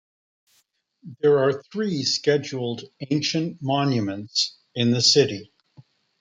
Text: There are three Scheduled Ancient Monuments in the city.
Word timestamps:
There 1.19 1.37
are 1.37 1.61
three 1.61 2.01
Scheduled 2.05 2.85
Ancient 3.11 3.61
Monuments 3.61 4.57
in 4.73 4.89
the 4.89 5.01
city. 5.03 5.51